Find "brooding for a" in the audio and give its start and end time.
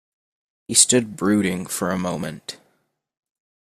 1.15-1.99